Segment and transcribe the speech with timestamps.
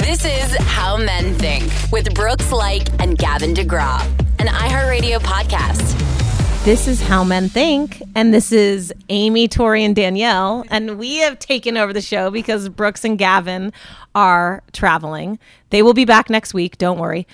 [0.00, 4.02] This is How Men Think with Brooks Laich and Gavin DeGraw,
[4.40, 6.64] an iHeartRadio podcast.
[6.64, 10.64] This is How Men Think, and this is Amy, Tori, and Danielle.
[10.68, 13.72] And we have taken over the show because Brooks and Gavin
[14.16, 15.38] are traveling.
[15.70, 17.26] They will be back next week, don't worry.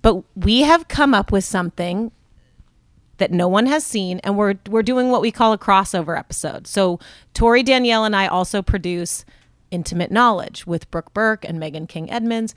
[0.00, 2.12] But we have come up with something
[3.16, 6.68] that no one has seen, and we're we're doing what we call a crossover episode.
[6.68, 7.00] So
[7.34, 9.24] Tori, Danielle, and I also produce
[9.74, 12.54] Intimate Knowledge with Brooke Burke and Megan King Edmonds.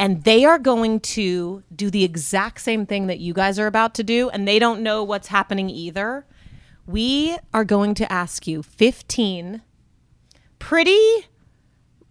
[0.00, 3.94] And they are going to do the exact same thing that you guys are about
[3.94, 6.26] to do, and they don't know what's happening either.
[6.86, 9.62] We are going to ask you 15
[10.58, 11.26] pretty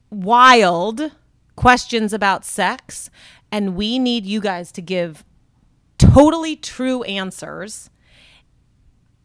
[0.10, 1.12] wild
[1.56, 3.10] questions about sex,
[3.52, 5.24] and we need you guys to give
[5.98, 7.90] totally true answers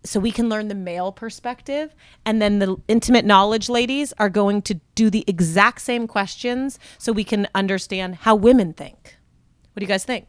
[0.05, 4.61] so we can learn the male perspective and then the intimate knowledge ladies are going
[4.63, 9.17] to do the exact same questions so we can understand how women think
[9.73, 10.27] what do you guys think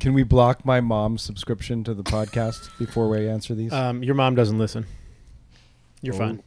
[0.00, 3.72] Can we block my mom's subscription to the podcast before we answer these?
[3.72, 4.86] Um, your mom doesn't listen.
[6.02, 6.42] You're Oh, fine.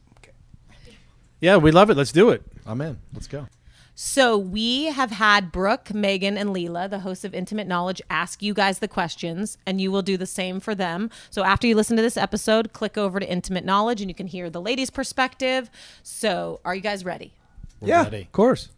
[1.42, 1.98] Yeah, we love it.
[1.98, 2.44] Let's do it.
[2.66, 3.00] I'm in.
[3.14, 3.48] Let's go.
[3.94, 8.54] So we have had Brooke, Megan, and Leela, the hosts of Intimate Knowledge, ask you
[8.54, 11.10] guys the questions, and you will do the same for them.
[11.30, 14.28] So after you listen to this episode, click over to Intimate Knowledge, and you can
[14.28, 15.70] hear the ladies' perspective.
[16.04, 17.34] So are you guys ready?
[17.82, 18.22] yeah, ready.
[18.22, 18.70] of course.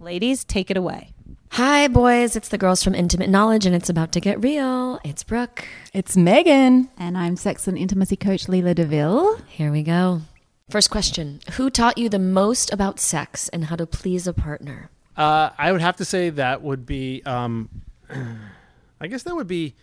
[0.00, 1.12] Ladies, take it away.
[1.50, 2.34] Hi, boys.
[2.34, 4.98] It's the girls from Intimate Knowledge, and it's about to get real.
[5.04, 5.64] It's Brooke.
[5.92, 6.88] It's Megan.
[6.96, 9.36] And I'm sex and intimacy coach Leela DeVille.
[9.48, 10.22] Here we go.
[10.72, 14.88] First question Who taught you the most about sex and how to please a partner?
[15.14, 17.22] Uh, I would have to say that would be.
[17.26, 17.68] Um,
[18.98, 19.74] I guess that would be.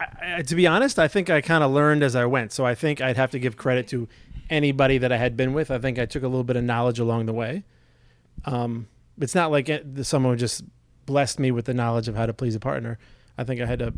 [0.00, 0.06] I,
[0.38, 2.52] I, to be honest, I think I kind of learned as I went.
[2.52, 4.08] So I think I'd have to give credit to
[4.48, 5.70] anybody that I had been with.
[5.70, 7.62] I think I took a little bit of knowledge along the way.
[8.46, 8.88] Um,
[9.20, 10.64] it's not like it, someone just
[11.04, 12.98] blessed me with the knowledge of how to please a partner.
[13.36, 13.92] I think I had to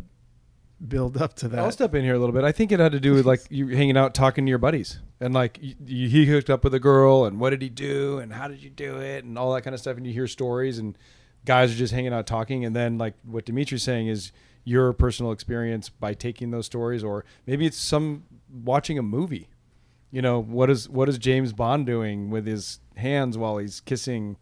[0.85, 1.59] build up to that.
[1.59, 2.43] I'll step in here a little bit.
[2.43, 4.99] I think it had to do with like you hanging out, talking to your buddies,
[5.19, 8.19] and like you, you, he hooked up with a girl, and what did he do,
[8.19, 9.97] and how did you do it, and all that kind of stuff.
[9.97, 10.97] And you hear stories, and
[11.45, 14.31] guys are just hanging out talking, and then like what Dimitri's saying is
[14.63, 19.49] your personal experience by taking those stories, or maybe it's some watching a movie.
[20.11, 24.37] You know what is what is James Bond doing with his hands while he's kissing?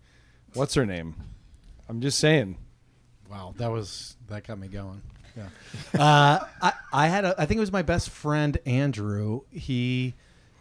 [0.54, 1.16] What's her name?
[1.88, 2.58] I'm just saying.
[3.30, 5.02] Wow, that was that got me going.
[5.36, 6.02] Yeah.
[6.02, 9.42] uh, I I had a I think it was my best friend Andrew.
[9.52, 10.14] He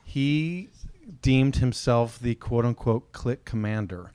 [0.05, 0.71] he
[1.23, 4.11] deemed himself the quote unquote click commander.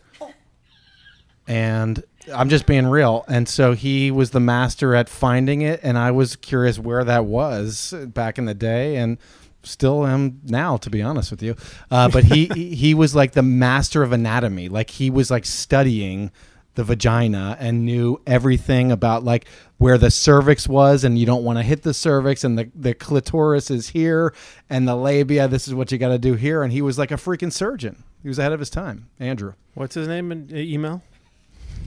[1.47, 3.25] And I'm just being real.
[3.27, 7.25] And so he was the master at finding it and I was curious where that
[7.25, 9.17] was back in the day and
[9.63, 11.55] still am now to be honest with you.
[11.89, 12.45] Uh, but he
[12.75, 14.69] he was like the master of anatomy.
[14.69, 16.31] Like he was like studying
[16.79, 19.45] the vagina and knew everything about like
[19.79, 22.93] where the cervix was and you don't want to hit the cervix and the, the
[22.93, 24.33] clitoris is here
[24.69, 27.11] and the labia this is what you got to do here and he was like
[27.11, 30.57] a freaking surgeon he was ahead of his time andrew What's his name and uh,
[30.57, 31.01] email?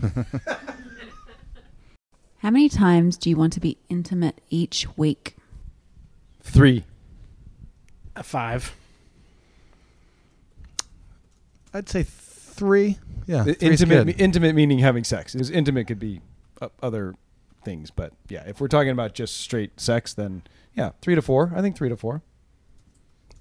[2.38, 5.36] How many times do you want to be intimate each week?
[6.42, 6.84] Three.
[8.16, 8.74] A five.
[11.74, 12.02] i'd say
[12.62, 14.20] three yeah I- intimate, good.
[14.20, 15.32] intimate meaning having sex.
[15.32, 16.20] Because intimate could be
[16.60, 17.14] uh, other
[17.64, 20.42] things, but yeah, if we're talking about just straight sex, then
[20.74, 21.52] yeah, three to four.
[21.56, 22.22] I think three to four.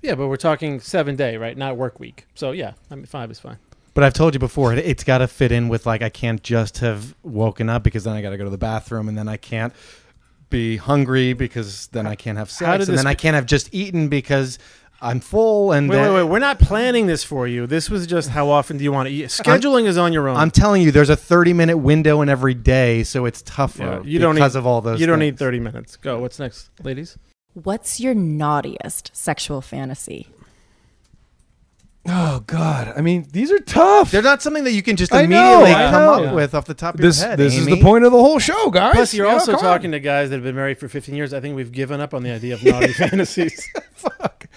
[0.02, 1.56] Yeah, but we're talking seven day, right?
[1.56, 2.26] Not work week.
[2.34, 3.60] So yeah, I mean five is fine.
[3.94, 6.42] But I've told you before, it, it's got to fit in with like I can't
[6.42, 9.28] just have woken up because then I got to go to the bathroom and then
[9.28, 9.74] I can't
[10.50, 13.74] be hungry because then I can't have sex and this then I can't have just
[13.74, 14.60] eaten because
[15.04, 16.24] I'm full and Wait, wait, wait.
[16.24, 17.66] We're not planning this for you.
[17.66, 19.26] This was just how often do you want to eat?
[19.30, 20.38] Scheduling is on your own.
[20.38, 24.02] I'm telling you, there's a 30 minute window in every day, so it's tougher Yeah,
[24.04, 25.02] you don't because need, of all those.
[25.02, 25.34] You don't things.
[25.34, 25.96] need 30 minutes.
[25.98, 26.20] Go.
[26.20, 27.18] What's next, ladies?
[27.56, 30.28] What's your naughtiest sexual fantasy?
[32.08, 32.94] Oh God!
[32.98, 34.10] I mean, these are tough.
[34.10, 36.14] They're not something that you can just I know, immediately come know.
[36.14, 36.34] up Yeah.
[36.34, 37.38] with off the top of this your head.
[37.38, 38.94] this is the point of the whole show, guys.
[38.96, 39.64] Plus, you're Yeah, also come on.
[39.64, 41.32] talking to guys that have been married for 15 years.
[41.32, 43.68] I think we've given up on the idea of naughty fantasies.
[43.94, 44.48] Fuck.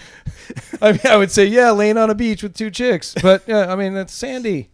[0.84, 3.72] I mean, I would say yeah, laying on a beach with two chicks, but yeah,
[3.72, 4.68] I mean that's Sandy.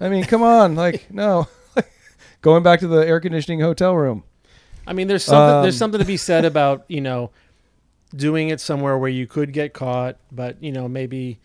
[0.00, 1.48] I mean, come on, like no,
[2.42, 4.24] going back to the air conditioning hotel room.
[4.86, 7.30] I mean, there's something there's Um, something to be said about you know
[8.14, 11.38] doing it somewhere where you could get caught, but you know maybe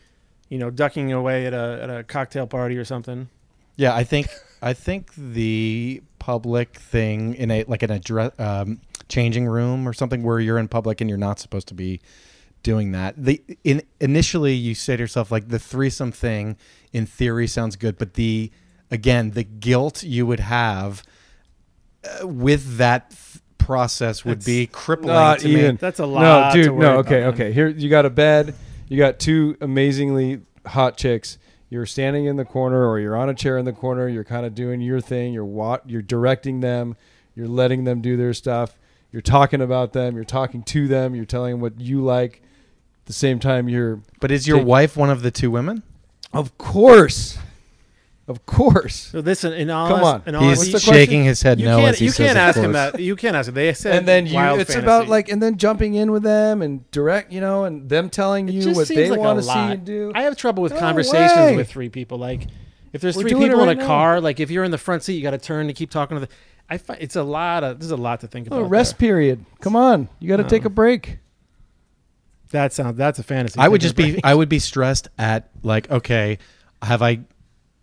[0.50, 3.30] you know ducking away at a at a cocktail party or something.
[3.78, 4.28] Yeah, I think
[4.62, 9.94] I think the public thing in a like in a dress, um, changing room or
[9.94, 12.00] something where you're in public and you're not supposed to be
[12.64, 13.16] doing that.
[13.18, 16.58] The in initially you say to yourself like the threesome thing
[16.92, 18.52] in theory sounds good, but the
[18.90, 21.04] again, the guilt you would have
[22.22, 25.76] uh, with that th- process would be crippling Not to even.
[25.76, 25.78] me.
[25.80, 26.72] That's a No, lot to dude.
[26.72, 27.34] worry No, okay, man.
[27.34, 27.52] okay.
[27.54, 28.56] Here you got a bed.
[28.90, 31.38] You got two amazingly hot chicks.
[31.70, 34.08] You're standing in the corner, or you're on a chair in the corner.
[34.08, 35.34] You're kind of doing your thing.
[35.34, 36.96] You're wa- You're directing them.
[37.36, 38.78] You're letting them do their stuff.
[39.12, 40.14] You're talking about them.
[40.16, 41.16] You're talking to them.
[41.16, 42.44] You're telling them what you like.
[43.04, 45.84] At the same time, you're But is your Take- wife one of the two women?
[46.34, 47.38] of course,
[48.28, 48.96] of course.
[49.12, 50.24] So listen, in all Come on.
[50.26, 50.94] in all He's What's honesty, question?
[50.94, 53.00] shaking his head you no can't as he you says, can't of ask him that.
[53.00, 53.56] You can't ask him.
[53.56, 54.86] They said and then you wild it's fantasy.
[54.86, 58.48] about like and then jumping in with them and direct you know and them telling
[58.48, 59.70] It you what they like want to see lot.
[59.72, 61.56] you do I have trouble with No conversations way.
[61.58, 62.18] with three people.
[62.18, 62.48] Like,
[62.94, 63.86] if there's We're three doing it people in right a now.
[63.88, 66.16] car, like if you're in the front seat, you got to turn to keep talking
[66.16, 66.30] to the.
[66.70, 67.80] I find it's a lot of.
[67.80, 68.70] There's a lot to think oh, about.
[68.70, 69.10] rest there.
[69.10, 70.50] period come on you got to No.
[70.50, 71.18] take a break
[72.54, 72.98] That sounds.
[72.98, 73.60] That's a fantasy.
[73.60, 74.24] I would just be.
[74.24, 76.38] I would be stressed at like okay
[76.82, 77.20] have I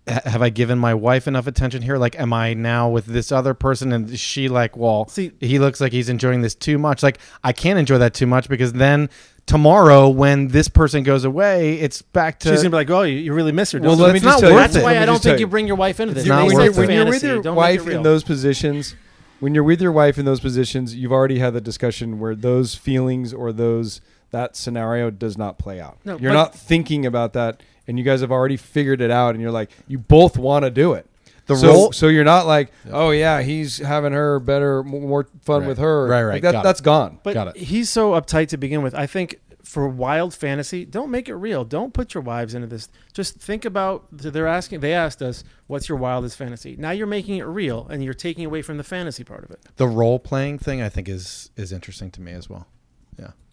[0.06, 3.52] have I given my wife enough attention here like am I now with this other
[3.54, 7.18] person and she like well See- he looks like he's enjoying this too much like
[7.44, 9.08] I can't enjoy that too much because then
[9.46, 13.18] tomorrow when this person goes away it's back to She's gonna be like, "Oh, you,
[13.18, 14.74] you really miss her." Well, don't let you?" me it's just not tell you- That's
[14.76, 15.46] why Let me I don't think you.
[15.46, 16.22] you bring your wife into this.
[16.22, 16.80] It's You not say worth it's it.
[16.80, 17.26] when you're with fantasy.
[17.28, 18.94] your Don't make wife in those positions
[19.40, 22.74] when you're with your wife in those positions you've already had the discussion where those
[22.74, 24.00] feelings or those
[24.30, 28.20] that scenario does not play out No, you're not thinking about that and you guys
[28.20, 31.06] have already figured it out and you're like you both want to do it
[31.46, 35.60] The so, role- so you're not like oh yeah he's having her better more fun
[35.62, 35.68] Right.
[35.68, 36.32] with her Right, right.
[36.34, 36.64] Like that, Got it.
[36.64, 37.56] that's gone But Got it.
[37.56, 38.94] he's so uptight to begin with.
[38.94, 41.64] I think for wild fantasy, don't make it real.
[41.64, 42.88] Don't put your wives into this.
[43.12, 44.80] Just think about they're asking.
[44.80, 48.44] They asked us, "What's your wildest fantasy?" Now you're making it real, and you're taking
[48.44, 49.60] away from the fantasy part of it.
[49.76, 52.79] the role playing thing I think is is interesting to me as well yeah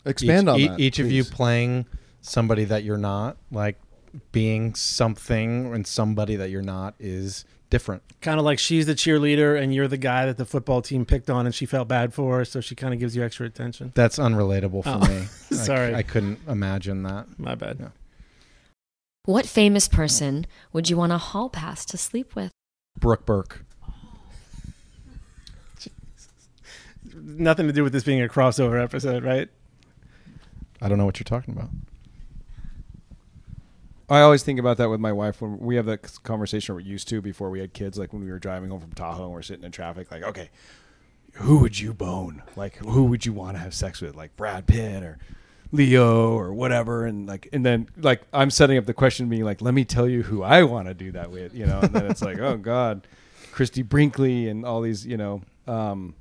[0.05, 1.85] Expand each, on e- that, each of you playing
[2.21, 3.79] somebody that you're not like
[4.31, 9.61] being something and somebody that you're not is different Kind of like she's the cheerleader,
[9.61, 12.43] and you're the guy that the football team picked on, and she felt bad for,
[12.45, 13.91] so she kind of gives you extra attention.
[13.93, 15.17] That's unrelatable for Oh, me.
[15.51, 15.93] I- sorry.
[15.93, 17.27] I, couldn't imagine that.
[17.37, 17.77] My bad.
[17.79, 17.89] Yeah.
[19.25, 22.51] What famous person would you want a hall pass to sleep with?
[22.99, 23.65] Brooke Burke.
[27.13, 29.49] Nothing to do with this being a crossover episode, right?
[30.81, 31.69] I don't know what you're talking about.
[34.09, 37.09] I always think about that with my wife when we have that conversation we're used
[37.09, 39.41] to before we had kids, like when we were driving home from Tahoe and we're
[39.41, 40.49] sitting in traffic, like, okay,
[41.33, 42.41] who would you bone?
[42.55, 44.15] Like, who would you want to have sex with?
[44.15, 45.17] Like Brad Pitt or
[45.73, 47.05] Leo or whatever.
[47.05, 50.07] And like, and then like I'm setting up the question being like, let me tell
[50.07, 51.79] you who I want to do that with, you know?
[51.79, 53.05] And then it's like, oh God,
[53.51, 56.15] Christie Brinkley and all these, you know, um,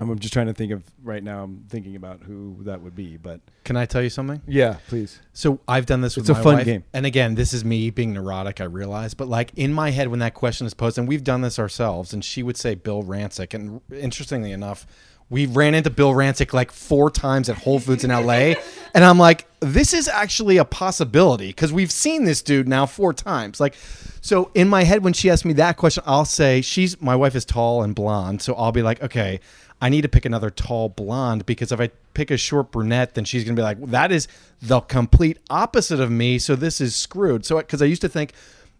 [0.00, 1.44] I'm just trying to think of right now.
[1.44, 4.42] I'm thinking about who that would be, but Can I tell you something?
[4.46, 5.20] yeah, please.
[5.32, 6.64] So I've done this with It's a fun wife.
[6.64, 6.84] game.
[6.92, 10.18] And again, this is me being neurotic, I realize, but like in my head when
[10.18, 13.54] that question is posed, and we've done this ourselves, and she would say Bill Rancic.
[13.54, 14.86] And interestingly enough,
[15.30, 18.54] we ran into Bill Rancic like four times at Whole Foods in LA.
[18.94, 23.14] and I'm like, this is actually a possibility because we've seen this dude now four
[23.14, 23.58] times.
[23.58, 23.74] Like,
[24.20, 27.34] so in my head, when she asked me that question, I'll say, she's my wife
[27.34, 28.42] is tall and blonde.
[28.42, 29.40] So I'll be like, okay,
[29.84, 33.26] I need to pick another tall blonde because if I pick a short brunette, then
[33.26, 34.28] she's going to be like, that is
[34.62, 36.38] the complete opposite of me.
[36.38, 37.44] So this is screwed.
[37.44, 38.32] So, because I used to think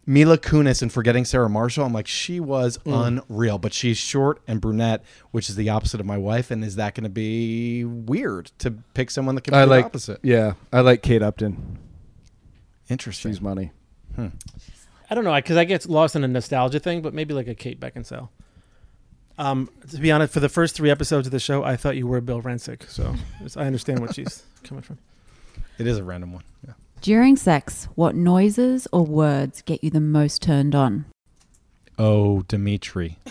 [0.06, 3.06] Mila Kunis and forgetting Sarah Marshall, I'm like, she was mm.
[3.06, 6.50] unreal, but she's short and brunette, which is the opposite of my wife.
[6.50, 9.70] And is that going to be weird to pick someone that can be I the
[9.70, 10.20] like opposite?
[10.22, 11.80] Yeah, I like Kate Upton.
[12.88, 13.30] Interesting.
[13.30, 13.72] She's money.
[14.16, 14.28] Hmm.
[15.10, 17.54] I don't know because I get lost in a nostalgia thing, but maybe like a
[17.54, 18.30] Kate Beckinsale.
[19.36, 22.06] Um, to be honest, for the first three episodes of the show, I thought you
[22.06, 23.14] were Bill Rancic, so
[23.60, 24.98] I understand what she's coming from.
[25.78, 26.44] It is a random one.
[26.66, 26.74] Yeah.
[27.00, 31.06] During sex, what noises or words get you the most turned on?
[31.98, 33.18] Oh, Dimitri.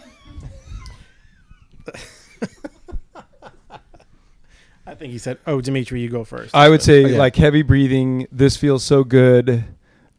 [4.86, 6.53] I think he said, "Oh, Dimitri, you go first.
[6.53, 7.17] I would say Oh, yeah.
[7.17, 8.27] like heavy breathing.
[8.31, 9.63] This feels so good.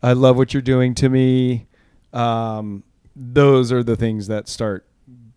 [0.02, 1.66] I love what you're doing to me.
[2.12, 2.82] Um,
[3.14, 4.86] those are the things that start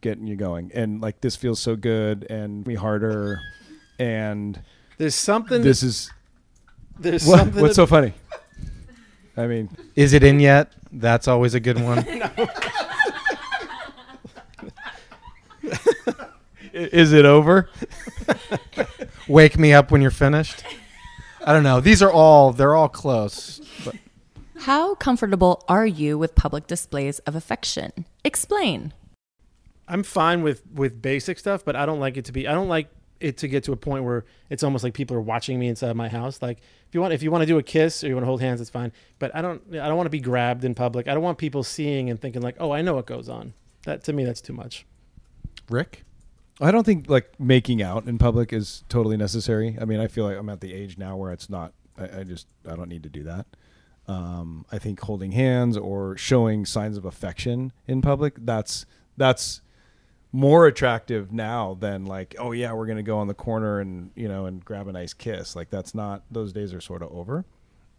[0.07, 0.71] getting you going.
[0.73, 3.41] And like this feels so good and me harder.
[3.99, 4.61] And
[4.97, 5.61] there's something.
[5.61, 6.09] this is
[6.97, 7.61] there's what, something.
[7.61, 8.13] what's so funny.
[9.35, 10.71] I mean, Is it in yet?
[10.93, 11.99] That's always a good one.
[12.07, 12.47] i-
[16.73, 17.69] is it over?
[19.27, 20.63] Wake me up when you're finished.
[21.45, 21.81] I don't know.
[21.81, 23.59] These are all they're all close.
[23.83, 23.95] But
[24.61, 28.05] How comfortable are you with public displays of affection?
[28.23, 28.93] Explain.
[29.87, 32.47] I'm fine with with basic stuff, but I don't like it to be.
[32.47, 32.89] I don't like
[33.19, 35.95] it to get to a point where it's almost like people are watching me inside
[35.95, 36.41] my house.
[36.41, 38.27] Like if you want if you want to do a kiss or you want to
[38.27, 38.91] hold hands, it's fine.
[39.19, 41.07] But I don't I don't want to be grabbed in public.
[41.07, 43.53] I don't want people seeing and thinking like, oh, I know what goes on.
[43.83, 44.85] That to me, that's too much.
[45.69, 46.03] Rick?
[46.59, 49.77] I don't think like making out in public is totally necessary.
[49.79, 51.73] I mean, I feel like I'm at the age now where it's not.
[51.97, 53.45] I, I just I don't need to do that.
[54.07, 58.85] Um, I think holding hands or showing signs of affection in public that's
[59.17, 59.61] that's
[60.31, 64.27] more attractive now than like oh yeah we're gonna go on the corner and you
[64.27, 67.45] know and grab a nice kiss like that's not those days are sort of over.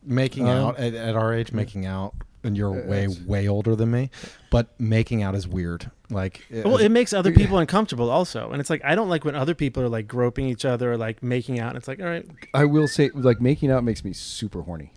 [0.04, 3.74] Making Um, out at, at our age, making out, and you're Uh, way way older
[3.74, 4.10] than me,
[4.48, 5.90] but making out is weird.
[6.08, 9.34] Like, Well, it makes other people uncomfortable also, and it's like I don't like when
[9.34, 11.70] other people are like groping each other or like making out.
[11.70, 14.92] and It's like all right, I will say like making out makes me super horny.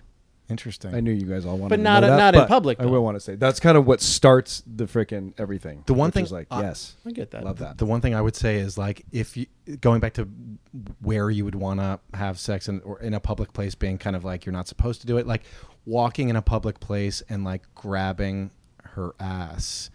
[0.52, 0.94] Interesting.
[0.94, 2.80] I knew you guys all wanted But to not- know that, not in but public,
[2.80, 2.92] I though.
[2.92, 5.84] will want to say that's kind of what starts the freaking everything.
[5.88, 7.44] The one thing is like I- yes, I get that.
[7.44, 7.78] love that.
[7.78, 9.48] The one thing I would say is like if you
[9.80, 10.28] going back to
[11.02, 14.16] where you would want to have sex in or in a public place being kind
[14.16, 15.44] of like you're not supposed to do it like
[15.86, 18.52] walking in a public place and like grabbing
[18.84, 19.90] her ass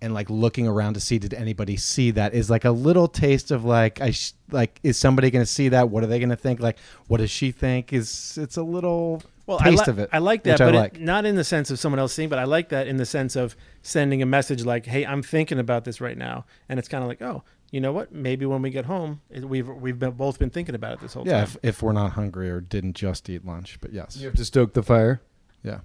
[0.00, 3.50] and like looking around to see did anybody see that is like a little taste
[3.50, 6.28] of like I sh- like is somebody going to see that what are they going
[6.30, 9.90] to think like what does she think is it's a little well, I, taste li-
[9.90, 11.98] of it I like that, which but I it- not in the sense of someone
[11.98, 15.04] else seeing, but I like that in the sense of sending a message like, "Hey,
[15.04, 18.12] I'm thinking about this right now," and it's kind of like, "Oh, you know what?
[18.12, 21.26] Maybe when we get home, we've we've been, both been thinking about it this whole
[21.26, 24.26] yeah time." if, if we're not hungry or didn't just eat lunch but yes You
[24.26, 25.20] have to stoke the fire.
[25.64, 25.80] yeah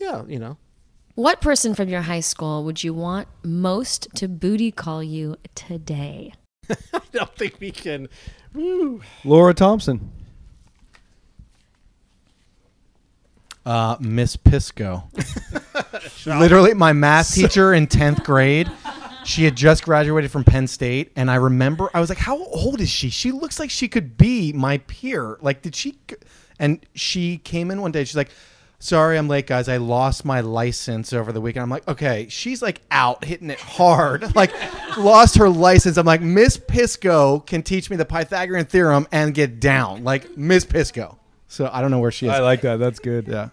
[0.00, 0.58] yeah, you know.
[1.14, 6.32] What person from your high school would you want most to booty call you today?
[6.92, 8.08] I don't think we can.
[8.52, 9.00] Woo.
[9.24, 10.10] Laura Thompson.
[13.66, 15.04] Uh, Miss Pisco.
[16.26, 18.70] Literally, my math teacher in 10th grade,
[19.24, 21.12] she had just graduated from Penn State.
[21.16, 23.08] And I remember, I was like, how old is she?
[23.08, 25.38] She looks like she could be my peer.
[25.40, 25.98] Like, did she?
[26.58, 28.04] And she came in one day.
[28.04, 28.30] She's like,
[28.78, 29.68] sorry, I'm late, guys.
[29.68, 31.62] I lost my license over the weekend.
[31.62, 34.34] I'm like, okay, she's like out hitting it hard.
[34.36, 34.52] like,
[34.98, 35.96] lost her license.
[35.96, 40.04] I'm like, Miss Pisco can teach me the Pythagorean theorem and get down.
[40.04, 41.18] Like, Miss Pisco.
[41.48, 42.32] So I don't know where she is.
[42.32, 42.78] I like that.
[42.78, 43.28] That's good.
[43.28, 43.48] Yeah.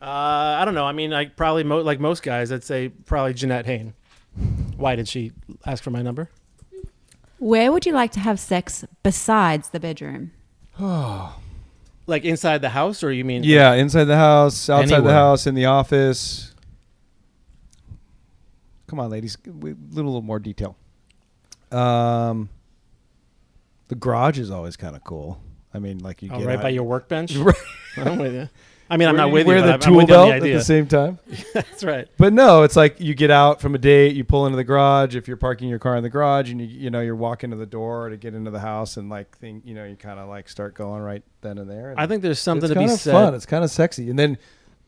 [0.00, 0.86] Uh, I don't know.
[0.86, 3.92] I mean, like probably mo- like most guys, I'd say probably Jeanette Hayne.
[4.76, 5.32] Why did she
[5.66, 6.30] ask for my number?
[7.38, 10.32] Where would you like to have sex besides the bedroom?
[10.78, 11.36] Oh.
[12.06, 13.44] Like inside the house, or you mean?
[13.44, 16.52] Yeah, inside the house, outside the house, in the office.
[18.88, 20.76] Come on, ladies, a little, little more detail.
[21.70, 22.48] Um,
[23.86, 25.40] the garage is always kind of cool.
[25.72, 27.36] I mean, like you Oh, get right out- by your workbench.
[27.96, 28.48] I'm with you.
[28.92, 29.52] I mean, I'm Where not with you.
[29.52, 31.20] Wear the I'm- I'm tool with belt the at the same time.
[31.54, 32.08] That's right.
[32.18, 35.14] But no, it's like you get out from a date, you pull into the garage.
[35.14, 37.56] If you're parking your car in the garage, and you you know you're walking to
[37.56, 40.28] the door to get into the house, and like think you know you kind of
[40.28, 41.92] like start going right then and there.
[41.92, 43.12] And I think there's something to be kind of said.
[43.12, 43.34] fun.
[43.36, 44.38] It's kind of sexy, and then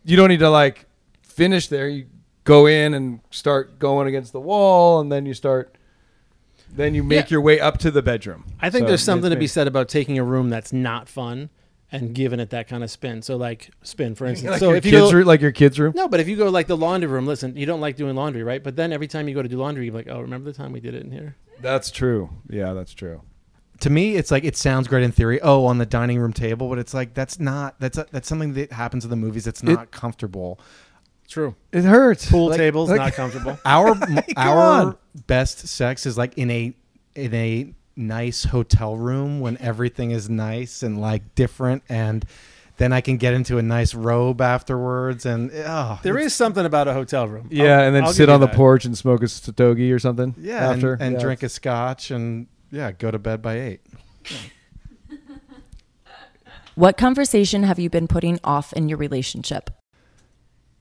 [0.05, 0.87] you don't need to like
[1.23, 1.89] finish there.
[1.89, 2.07] You
[2.43, 5.77] go in and start going against the wall, and then you start.
[6.75, 7.35] Then you make Yeah.
[7.35, 8.45] your way up to the bedroom.
[8.61, 11.51] I think So there's something to be said about taking a room that's not fun
[11.91, 13.21] and giving it that kind of spin.
[13.21, 14.53] So like spin, for instance.
[14.53, 15.93] Like so your if you kids' go, room, like your kids' room.
[15.95, 18.43] no, but if you go like the laundry room, listen, you don't like doing laundry,
[18.43, 18.63] right?
[18.65, 20.73] But then every time you go to do laundry, you're like, oh, remember the time
[20.73, 21.37] we did it in here?
[21.61, 22.31] That's true.
[22.49, 23.21] Yeah, that's true.
[23.81, 26.69] to me it's like it sounds great in theory oh on the dining room table
[26.69, 29.63] but it's like that's not that's a, that's something that happens in the movies it's
[29.65, 30.61] not comfortable
[31.33, 31.55] True.
[31.73, 32.31] It hurts.
[32.31, 33.59] Pool Like- tables like- not comfortable.
[33.65, 33.97] our
[34.37, 34.59] our
[34.89, 34.97] on.
[35.27, 36.75] best sex is like in a
[37.15, 42.25] in a nice hotel room when everything is nice and like different and
[42.77, 46.87] then I can get into a nice robe afterwards and oh There is something about
[46.89, 47.49] a hotel room.
[47.51, 48.55] Yeah, I'll- and then I'll sit on the that.
[48.57, 50.35] porch and smoke a stogie or something.
[50.39, 51.21] yeah and- after and, Yeah.
[51.21, 53.81] drink a scotch and yeah go to bed by 8
[56.75, 59.71] What conversation have you been putting off in your relationship?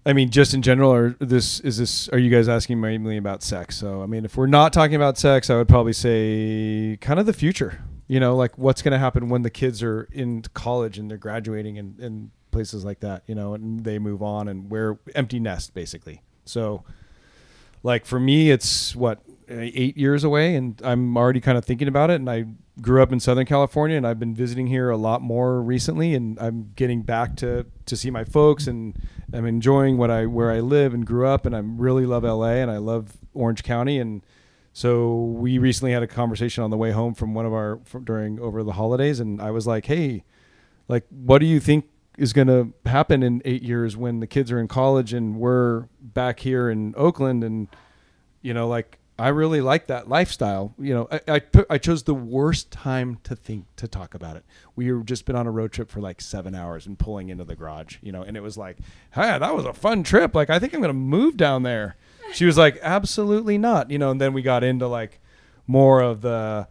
[0.05, 2.10] I mean, just in general, or this is this?
[2.10, 3.77] Are you guys asking mainly about sex?
[3.77, 7.27] So, I mean, if we're not talking about sex, I would probably say kind of
[7.27, 7.84] the future.
[8.08, 11.17] You know, like what's going to happen when the kids are in college and they're
[11.17, 13.24] graduating and, and places like that.
[13.27, 16.22] You know, and they move on and we're empty nest basically.
[16.46, 16.84] So,
[17.84, 21.88] like for me, it's what eh, eight years away, and I'm already kind of thinking
[21.88, 22.15] about it.
[22.15, 22.46] And I
[22.81, 26.39] grew up in Southern California, and I've been visiting here a lot more recently, and
[26.39, 28.98] I'm getting back to to see my folks, and
[29.33, 32.55] I'm enjoying what I where I live and grew up, and I really love LA,
[32.55, 34.21] and I love Orange County, and
[34.73, 38.03] so we recently had a conversation on the way home from one of our from
[38.03, 40.23] during over the holidays, and I was like, hey,
[40.88, 41.85] like, what do you think
[42.17, 45.88] is going to happen in eight years when the kids are in college and we're
[46.01, 47.43] back here in Oakland?
[47.43, 47.67] And
[48.41, 50.73] you know like I really like that lifestyle.
[50.79, 54.35] You know, I I, put, I chose the worst time to think to talk about
[54.35, 54.43] it.
[54.75, 57.43] We were just been on a road trip for like seven hours and pulling into
[57.43, 57.97] the garage.
[58.01, 58.77] You know, and it was like,
[59.13, 60.33] hey, that was a fun trip.
[60.33, 61.97] Like I think I'm gonna move down there.
[62.33, 63.91] She was like, absolutely not.
[63.91, 65.19] You know, and then we got into like
[65.67, 66.67] more of the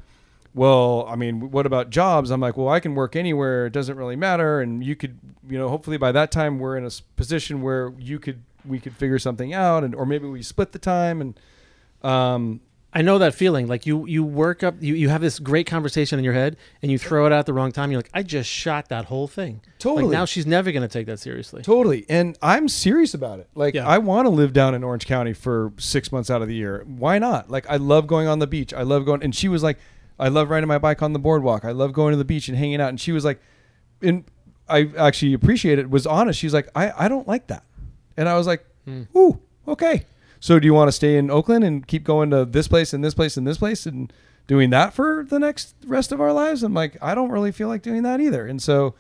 [0.52, 2.30] well, I mean, what about jobs?
[2.30, 3.66] I'm like, well, I can work anywhere.
[3.66, 4.60] It doesn't really matter.
[4.60, 8.18] And you could, you know, hopefully by that time we're in a position where you
[8.18, 11.20] could, we could figure something out, and or maybe we split the time.
[11.20, 11.38] And
[12.02, 12.60] um,
[12.92, 13.68] I know that feeling.
[13.68, 16.90] Like you, you work up, you, you have this great conversation in your head, and
[16.90, 17.92] you throw it out at the wrong time.
[17.92, 19.60] You're like, I just shot that whole thing.
[19.78, 20.04] Totally.
[20.04, 21.62] Like now she's never going to take that seriously.
[21.62, 22.04] totally.
[22.08, 23.48] And I'm serious about it.
[23.54, 23.86] Like, Yeah.
[23.86, 26.84] I want to live down in Orange County for six months out of the year.
[26.84, 27.48] Why not?
[27.48, 28.74] Like, I love going on the beach.
[28.74, 29.22] I love going.
[29.22, 29.78] And she was like,
[30.18, 31.64] I love riding my bike on the boardwalk.
[31.64, 32.88] I love going to the beach and hanging out.
[32.88, 33.40] And she was like,
[34.02, 34.24] and
[34.68, 35.88] I actually appreciate it.
[35.90, 36.40] Was honest.
[36.40, 37.64] She's like, I, I don't like that.
[38.16, 38.64] And I was like,
[39.16, 40.04] ooh, okay.
[40.40, 43.04] So do you want to stay in Oakland and keep going to this place and
[43.04, 44.12] this place and this place and
[44.46, 46.62] doing that for the next rest of our lives?
[46.62, 48.46] I'm like, I don't really feel like doing that either.
[48.46, 48.94] And so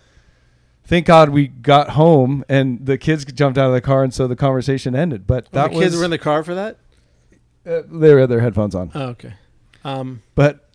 [0.84, 4.28] thank God we got home and the kids jumped out of the car and so
[4.28, 5.26] the conversation ended.
[5.26, 6.76] But Oh, that the kids was were in the car for that.
[7.66, 8.90] uh, they had their headphones on.
[8.94, 9.32] Oh, okay.
[9.82, 10.68] Um, But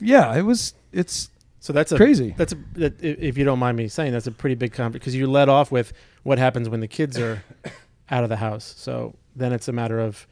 [0.00, 2.34] yeah, it was it's so that's a Crazy.
[2.36, 5.14] That's a that, if you don't mind me saying, that's a pretty big conversation because
[5.14, 7.42] you led off with what happens when the kids are
[8.10, 8.74] out of the house.
[8.76, 10.26] So then it's a matter of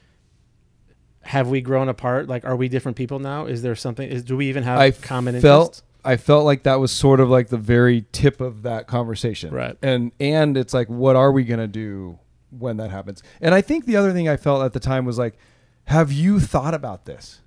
[1.22, 2.28] have we grown apart?
[2.28, 3.46] Like, are we different people now?
[3.46, 4.08] Is there something?
[4.08, 5.82] Is do we even have I common felt interests?
[6.04, 9.52] I felt like that was sort of like the very tip of that conversation.
[9.52, 9.76] Right.
[9.82, 12.18] And and it's like what are we going to do
[12.50, 13.22] when that happens?
[13.40, 15.36] And I think the other thing I felt at the time was like
[15.84, 17.40] have you thought about this?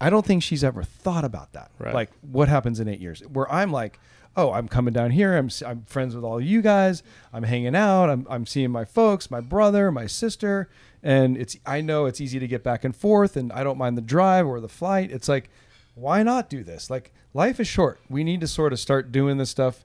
[0.00, 1.70] I don't think she's ever thought about that.
[1.78, 1.94] Right.
[1.94, 3.20] Like what happens in 8 years?
[3.20, 3.98] Where I'm like
[4.36, 5.36] Oh, I'm coming down here.
[5.36, 7.04] I'm, I'm friends with all you guys.
[7.32, 8.10] I'm hanging out.
[8.10, 10.68] I'm, I'm seeing my folks, my brother, my sister,
[11.04, 11.56] and it's.
[11.64, 14.46] I know it's easy to get back and forth, and I don't mind the drive
[14.46, 15.12] or the flight.
[15.12, 15.50] It's like,
[15.94, 16.90] why not do this?
[16.90, 18.00] Like life is short.
[18.08, 19.84] We need to sort of start doing this stuff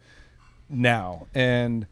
[0.69, 1.27] now.
[1.33, 1.88] And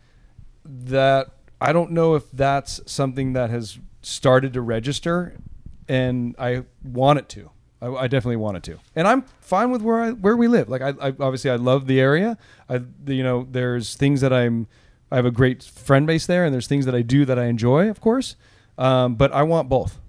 [0.66, 1.32] that
[1.62, 5.36] I don't know if that's something that has started to register
[5.88, 7.52] and I want it to.
[7.82, 8.80] I, I definitely want it to.
[8.96, 10.70] And I'm fine with where I where we live.
[10.70, 12.38] Like I, I obviously I love the area.
[12.70, 14.68] I you know, there's things that I'm
[15.12, 17.46] I have a great friend base there and there's things that I do that I
[17.46, 18.36] enjoy, of course.
[18.78, 20.00] Um, but I want both.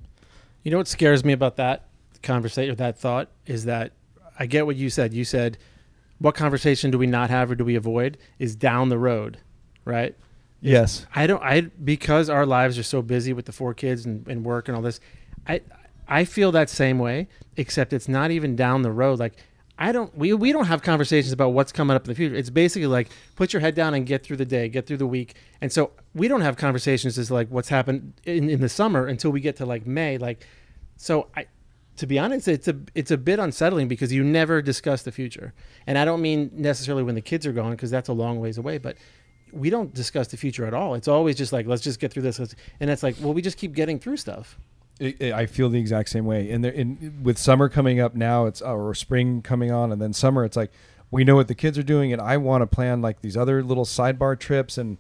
[0.63, 1.89] You know what scares me about that
[2.23, 3.93] conversation or that thought is that
[4.39, 5.15] I get what you said.
[5.15, 5.59] You said,
[6.19, 9.39] "What conversation do we not have or do we avoid?" Is down the road,
[9.85, 10.15] right?
[10.61, 11.07] Yes.
[11.15, 11.43] I don't.
[11.43, 14.77] I because our lives are so busy with the four kids and, and work and
[14.77, 15.01] all this.
[15.47, 15.61] I
[16.07, 19.19] I feel that same way, except it's not even down the road.
[19.19, 19.35] Like
[19.79, 20.17] I don't.
[20.17, 22.35] We we don't have conversations about what's coming up in the future.
[22.35, 25.07] It's basically like put your head down and get through the day, get through the
[25.07, 25.37] week.
[25.61, 29.31] And so we don't have conversations as like what's happened in, in the summer until
[29.31, 30.19] we get to like May.
[30.19, 30.47] Like
[30.97, 31.47] so I.
[31.99, 35.53] To be honest, it's a it's a bit unsettling because you never discuss the future,
[35.85, 38.57] and I don't mean necessarily when the kids are gone because that's a long ways
[38.57, 38.79] away.
[38.79, 38.97] But
[39.53, 40.95] we don't discuss the future at all.
[40.95, 42.39] It's always just like, let's just get through this.
[42.39, 44.59] And it's like, well, we just keep getting through stuff.
[45.01, 46.51] I- I I feel the exact same way.
[46.51, 50.13] And there, in, with summer coming up now, it's or spring coming on, and then
[50.13, 50.73] summer, it's like
[51.11, 53.63] we know what the kids are doing, and I want to plan like these other
[53.63, 54.99] little sidebar trips, and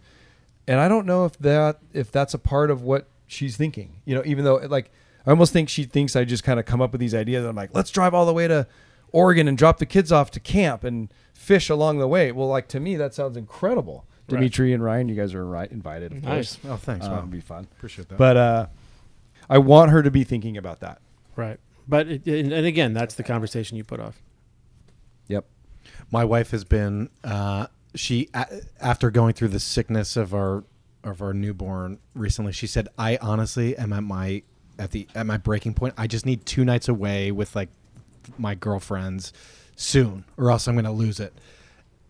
[0.67, 4.01] and I don't know if that if that's a part of what she's thinking.
[4.05, 4.91] You know, even though like
[5.27, 7.45] I almost think she thinks I just kind of come up with these ideas.
[7.45, 8.67] I'm like, let's drive all the way to
[9.13, 12.31] Oregon and drop the kids off to camp and fish along the way.
[12.33, 14.05] Well, like to me, that sounds incredible.
[14.31, 14.37] Right.
[14.41, 16.13] Dimitri and Ryan, you guys are right, invited.
[16.13, 16.57] Of Nice.
[16.57, 16.73] course.
[16.73, 17.07] Oh, thanks.
[17.07, 17.19] Uh, Wow.
[17.21, 17.67] it'd be fun.
[17.77, 18.19] Appreciate that.
[18.19, 18.67] But uh,
[19.49, 21.01] I want her to be thinking about that.
[21.37, 21.59] Right.
[21.87, 24.21] But, it, and, and again, that's the conversation you put off.
[25.29, 25.45] Yep.
[26.11, 28.47] my wife has been uh, she a,
[28.81, 30.65] after going through the sickness of our
[31.05, 34.43] of our newborn recently she said i honestly am at my
[34.79, 37.69] at the at my breaking point i just need two nights away with like
[38.37, 39.33] my girlfriends
[39.77, 41.33] soon or else i'm going to lose it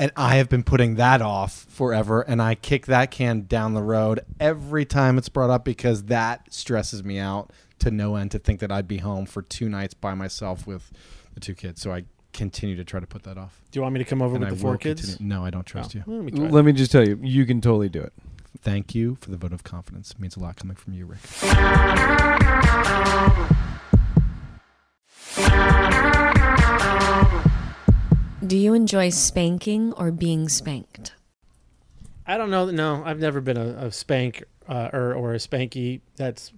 [0.01, 3.83] and i have been putting that off forever and i kick that can down the
[3.83, 8.39] road every time it's brought up because that stresses me out to no end to
[8.39, 10.91] think that i'd be home for two nights by myself with
[11.35, 13.95] the two kids so i continue to try to put that off Do you want
[13.95, 15.01] me to come over and with I the four kids?
[15.01, 16.15] continue- No, I don't trust Oh, you.
[16.23, 16.49] let me.
[16.51, 18.13] Let me just tell you, you can totally do it.
[18.61, 20.11] Thank you for the vote of confidence.
[20.13, 21.21] It means a lot coming from you, Rick.
[28.47, 31.15] Do you enjoy spanking or being spanked?
[32.27, 32.71] I don't know.
[32.71, 36.01] No, I've never been a, a spank uh, or or a spanky.
[36.17, 36.53] That's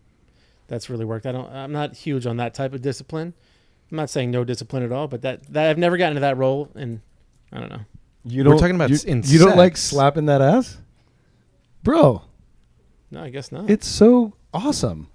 [0.68, 1.26] that's really worked.
[1.26, 1.50] I don't.
[1.50, 3.32] I'm not huge on that type of discipline.
[3.90, 6.36] I'm not saying no discipline at all, but that, that I've never gotten to that
[6.36, 7.00] role, and
[7.52, 7.80] I don't know.
[8.24, 10.78] You We're don't talking about you, in you don't like slapping that ass,
[11.82, 12.22] bro.
[13.10, 13.68] No, I guess not.
[13.68, 15.08] It's so awesome.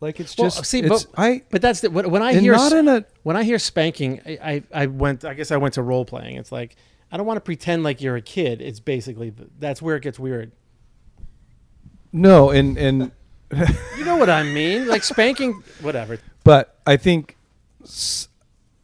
[0.00, 2.72] Like it's Well, just see, it's, but I but that's the, when I hear not
[2.72, 5.24] in a when I hear spanking, I, I I went.
[5.24, 6.36] I guess I went to role playing.
[6.36, 6.76] It's like
[7.12, 8.62] I don't want to pretend like you're a kid.
[8.62, 10.52] It's basically that's where it gets weird.
[12.12, 13.12] no and and
[13.98, 14.86] You know what I mean?
[14.86, 16.18] Like spanking, whatever.
[16.44, 17.36] but I think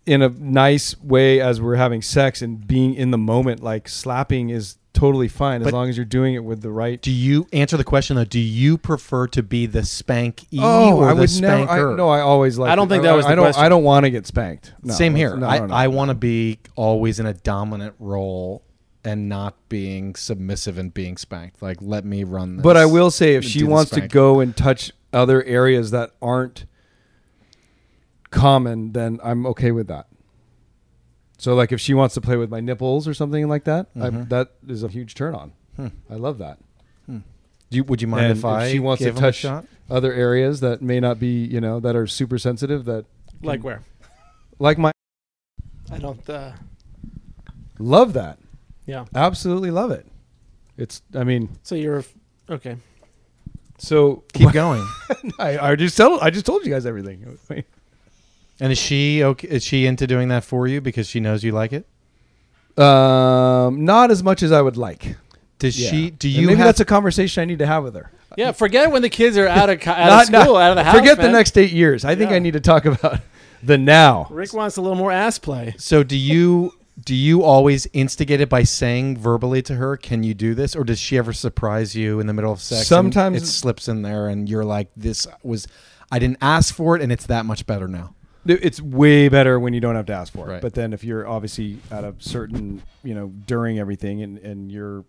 [0.05, 4.51] in a nice way as we're having sex and being in the moment, like slapping
[4.51, 7.01] is totally fine as But- long as you're doing it with the right.
[7.01, 8.25] Do you answer the question though?
[8.25, 11.65] Do you prefer to be the spanky Oh, or I the would never.
[11.67, 11.93] spanker?
[11.93, 12.71] I, no, I always like.
[12.71, 13.45] I don't think that was I the don't.
[13.45, 13.63] question.
[13.65, 14.73] I don't want to get spanked.
[14.83, 15.37] No, Same here.
[15.37, 15.75] no, I, no, no.
[15.75, 18.63] I want to be always in a dominant role
[19.05, 21.63] and not being submissive and being spanked.
[21.63, 22.65] Like, let me run this.
[22.65, 24.15] But I will say, if she do the wants to spanking.
[24.15, 26.67] go and touch other areas that aren't
[28.31, 30.07] common, then I'm okay with that.
[31.39, 34.09] So, like, if she wants to play with my nipples or something like that, I,
[34.11, 34.29] Mhm.
[34.31, 35.53] that is a huge turn on.
[35.77, 35.89] Hmm.
[36.11, 36.59] I love that.
[37.69, 39.67] Do you, would you mind And if I she wants to a touch shot?
[39.91, 43.07] other areas that may not be, you know, that are super sensitive, that
[43.43, 43.83] Like where?
[44.61, 44.93] like my
[45.91, 46.31] I don't.
[46.31, 46.53] uh
[47.81, 48.39] love that,
[48.87, 49.07] Yeah.
[49.17, 50.07] absolutely love it.
[50.79, 52.05] It's, I mean, So you're
[52.49, 52.77] okay.
[53.79, 54.87] so Keep going.
[55.41, 57.37] I, I just told, I just told you guys everything.
[58.61, 59.49] And is she okay?
[59.49, 61.87] Is she into doing that for you because she knows you like it?
[62.81, 65.17] Um, not as much as I would like.
[65.59, 65.91] Does Yeah.
[65.91, 66.11] she?
[66.11, 66.67] Do And you maybe have?
[66.67, 68.11] that's a conversation I need to have with her.
[68.37, 68.53] Yeah.
[68.53, 70.77] Forget when the kids are out of co- out Not- of school, not- out of
[70.77, 70.97] the house.
[70.99, 71.33] Forget the man.
[71.33, 72.05] next eight years.
[72.05, 72.37] I think Yeah.
[72.37, 73.21] I need to talk about
[73.63, 74.27] the now.
[74.31, 75.75] Rick wants a little more ass play.
[75.79, 76.73] so do you?
[77.05, 80.83] Do you always instigate it by saying verbally to her, "Can you do this?" Or
[80.83, 82.81] does she ever surprise you in the middle of sex?
[82.81, 85.67] and Sometimes- it slips in there, and you're like, "This was,
[86.11, 88.15] I didn't ask for it, and it's that much better now."
[88.49, 90.53] It's way better when you don't have to ask for it.
[90.53, 90.63] Right.
[90.63, 95.05] But then if you're obviously at a certain, you know, during everything and, and you're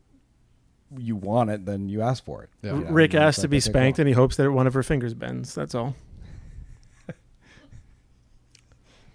[0.95, 2.49] you want it, then you ask for it.
[2.61, 2.75] Yeah.
[2.75, 4.73] You know, Rick and it's asked to be spanked, and he hopes that one of
[4.73, 5.53] her fingers bends.
[5.53, 5.95] That's all.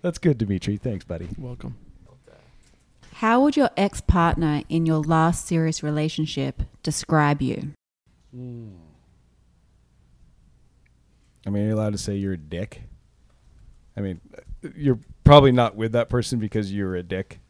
[0.03, 0.77] That's good, Dimitri.
[0.77, 1.29] Thanks, buddy.
[1.39, 1.77] Welcome.
[3.15, 7.73] How would your ex partner in your last serious relationship describe you?
[8.35, 8.39] I
[11.51, 12.83] mean, are you allowed to say you're a dick?
[13.97, 14.21] I mean,
[14.75, 17.41] you're probably not with that person because you're a dick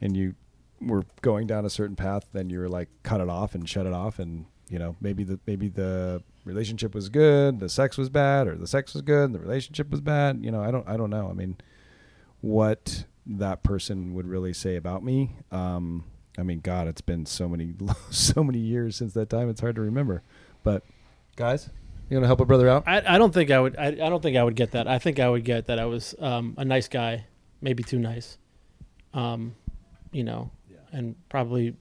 [0.00, 0.34] and you
[0.80, 3.86] were going down a certain path, then you were like cut it off and shut
[3.86, 8.08] it off and you know, maybe the maybe the relationship was good, the sex was
[8.08, 10.44] bad, or the sex was good, the relationship was bad.
[10.44, 11.28] You know, I don't I don't know.
[11.30, 11.56] I mean,
[12.40, 15.36] what that person would really say about me.
[15.50, 16.04] Um,
[16.38, 17.74] I mean, God, it's been so many
[18.10, 19.48] so many years since that time.
[19.48, 20.22] It's hard to remember.
[20.62, 20.84] But
[21.36, 21.70] guys,
[22.10, 22.84] you want to help a brother out?
[22.86, 23.76] I, I don't think I would.
[23.76, 24.86] I, I don't think I would get that.
[24.88, 27.26] I think I would get that I was um, a nice guy,
[27.60, 28.38] maybe too nice.
[29.14, 29.54] Um,
[30.12, 30.50] you know,
[30.92, 31.74] and probably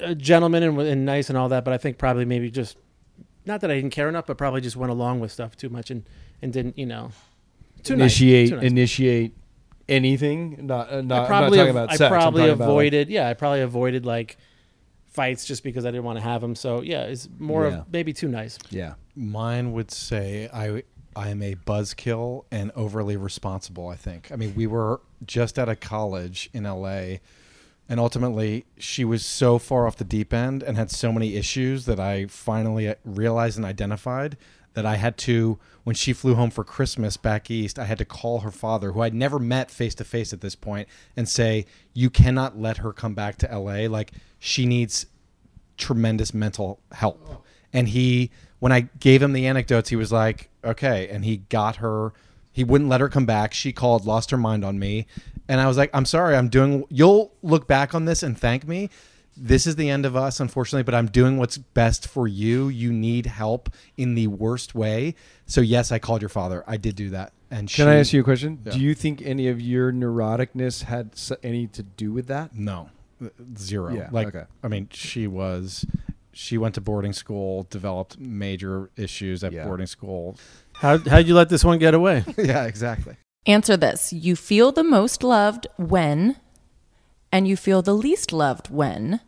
[0.00, 1.64] a gentleman and, and nice and all that.
[1.64, 2.76] But I think probably maybe just
[3.44, 5.90] not that I didn't care enough, but probably just went along with stuff too much
[5.90, 6.04] and
[6.40, 7.10] and didn't you know
[7.82, 8.64] too nice, initiate too nice.
[8.64, 9.36] initiate
[9.88, 10.66] anything.
[10.66, 12.00] Not uh, not, I probably I'm not talking av- about sex.
[12.02, 13.08] I'm probably talking about, like- avoided.
[13.10, 14.36] yeah, I probably avoided like
[15.08, 16.54] fights just because I didn't want to have them.
[16.54, 17.78] So yeah, it's more Yeah.
[17.80, 18.58] of maybe too nice.
[18.70, 18.94] yeah.
[19.14, 23.88] Mine would say I I am a buzzkill and overly responsible.
[23.88, 24.30] I think.
[24.32, 27.20] I mean, we were just out of college in L.A.
[27.88, 31.84] And ultimately, she was so far off the deep end and had so many issues
[31.86, 34.38] that I finally realized and identified
[34.74, 38.04] that I had to, when she flew home for Christmas back east, I had to
[38.04, 41.66] call her father, who I'd never met face to face at this point, and say,
[41.92, 43.88] You cannot let her come back to LA.
[43.88, 45.06] Like, she needs
[45.76, 47.20] tremendous mental help.
[47.28, 47.42] Oh.
[47.72, 51.08] And he, when I gave him the anecdotes, he was like, okay.
[51.08, 52.12] And he got her,
[52.52, 53.54] he wouldn't let her come back.
[53.54, 55.06] She called, lost her mind on me.
[55.48, 58.66] And I was like, I'm sorry, I'm doing, you'll look back on this and thank
[58.66, 58.90] me.
[59.34, 62.68] This is the end of us, unfortunately, but I'm doing what's best for you.
[62.68, 65.14] You need help in the worst way.
[65.46, 66.62] So, yes, I called your father.
[66.66, 67.32] I did do that.
[67.50, 68.60] And Can I ask you a question?
[68.64, 68.72] Yeah.
[68.72, 71.10] Do you think any of your neuroticness had
[71.42, 72.54] any to do with that?
[72.54, 72.90] No,
[73.56, 73.94] zero.
[73.94, 74.44] Yeah, like, okay.
[74.62, 75.86] I mean, she was,
[76.32, 79.64] she went to boarding school, developed major issues at Yeah.
[79.64, 80.36] boarding school.
[80.74, 82.24] How how'd you let this one get away?
[82.38, 83.16] yeah, exactly.
[83.46, 84.12] Answer this.
[84.12, 86.36] You feel the most loved when,
[87.30, 89.20] and you feel the least loved when.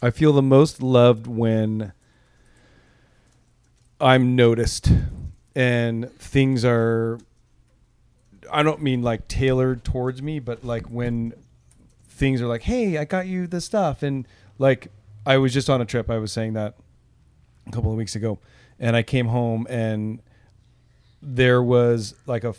[0.00, 1.92] I feel the most loved when
[4.00, 4.92] I'm noticed
[5.56, 7.18] and things are
[8.50, 11.34] I don't mean like tailored towards me, but like when
[12.08, 14.26] things are like, "Hey, I got you this stuff." And
[14.58, 14.88] like
[15.28, 16.76] I was just on a trip, I was saying that
[17.66, 18.38] a couple of weeks ago,
[18.80, 20.22] and I came home and
[21.20, 22.54] there was like a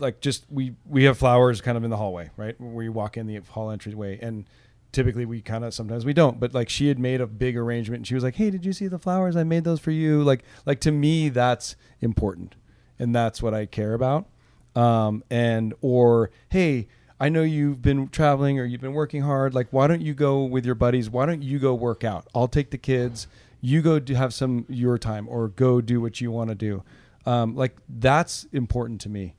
[0.00, 2.60] like just we we have flowers kind of in the hallway, right?
[2.60, 4.46] Where you walk in the hall entryway and
[4.90, 7.98] typically we kind of sometimes we don't but like she had made a big arrangement
[7.98, 9.36] and she was like hey did you see the flowers?
[9.36, 10.24] I made those for you.
[10.24, 12.56] Like like to me that's important
[12.98, 14.26] and that's what i care about.
[14.74, 16.88] Um and or hey
[17.20, 20.44] i know you've been traveling or you've been working hard like why don't you go
[20.44, 21.10] with your buddies?
[21.10, 22.26] Why don't you go work out?
[22.34, 23.26] I'll take the kids.
[23.60, 26.82] You go do have some your time or go do what you want to do.
[27.26, 29.34] Um like that's important to me.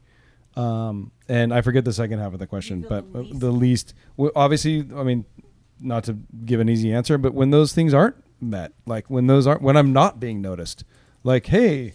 [0.55, 3.93] Um, and I forget the second half of the question, but uh, the least,
[4.35, 5.23] obviously, I mean,
[5.79, 9.47] not to give an easy answer, but when those things aren't met, like when those
[9.47, 10.83] aren't, when I'm not being noticed,
[11.23, 11.93] like, hey,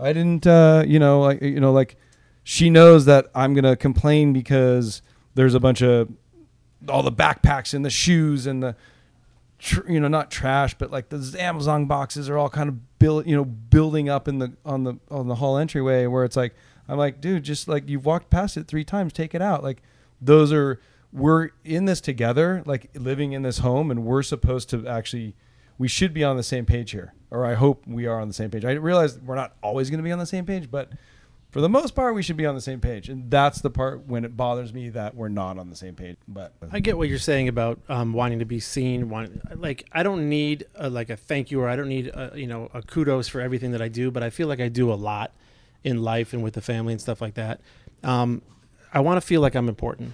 [0.00, 1.96] I didn't, uh, you know, like, you know, like
[2.42, 5.02] she knows that I'm going to complain because
[5.36, 6.08] there's a bunch of
[6.88, 8.76] all the backpacks and the shoes and the,
[9.58, 13.26] tr- you know, not trash, but like the Amazon boxes are all kind of build,
[13.26, 16.54] you know, building up in the, on the, on the hall entryway where it's like,
[16.88, 19.62] I'm like, dude, just like you've walked past it three times, take it out.
[19.62, 19.82] Like
[20.20, 20.80] those are
[21.12, 25.34] we're in this together, like living in this home, and we're supposed to actually
[25.78, 27.12] we should be on the same page here.
[27.30, 28.64] Or I hope we are on the same page.
[28.64, 30.92] I realize we're not always gonna be on the same page, but
[31.56, 33.08] for the most part we should be on the same page.
[33.08, 36.18] And that's the part when it bothers me that we're not on the same page.
[36.28, 39.08] But I get what you're saying about um, wanting to be seen.
[39.54, 42.46] Like I don't need a, like a thank you or I don't need a, you
[42.46, 45.00] know a kudos for everything that I do, but I feel like I do a
[45.00, 45.32] lot
[45.82, 47.62] in life and with the family and stuff like that.
[48.04, 48.42] Um,
[48.92, 50.12] I want to feel like I'm important.